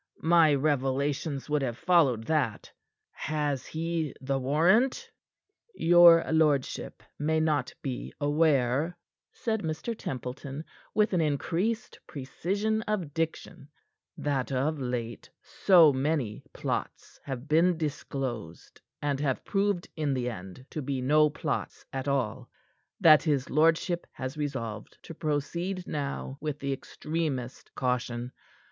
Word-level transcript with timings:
My 0.23 0.55
revelations 0.55 1.47
would 1.47 1.61
have 1.61 1.77
followed 1.77 2.23
that. 2.23 2.71
Has 3.11 3.67
he 3.67 4.15
the 4.19 4.39
warrant?" 4.39 5.07
"Your 5.75 6.25
lordship 6.31 7.03
may 7.19 7.39
not 7.39 7.71
be 7.83 8.11
aware," 8.19 8.97
said 9.31 9.61
Mr. 9.61 9.95
Templeton, 9.95 10.63
with 10.95 11.13
an 11.13 11.21
increased 11.21 11.99
precision 12.07 12.81
of 12.87 13.13
diction, 13.13 13.69
"that 14.17 14.51
of 14.51 14.79
late 14.81 15.29
so 15.43 15.93
many 15.93 16.41
plots 16.51 17.19
have 17.23 17.47
been 17.47 17.77
disclosed 17.77 18.81
and 19.03 19.19
have 19.19 19.45
proved 19.45 19.87
in 19.95 20.15
the 20.15 20.31
end 20.31 20.65
to 20.71 20.81
be 20.81 20.99
no 20.99 21.29
plots 21.29 21.85
at 21.93 22.07
all, 22.07 22.49
that 22.99 23.21
his 23.21 23.51
lordship 23.51 24.07
has 24.13 24.35
resolved 24.35 24.97
to 25.03 25.13
proceed 25.13 25.85
now 25.85 26.39
with 26.41 26.57
the 26.57 26.73
extremest 26.73 27.69
caution. 27.75 28.31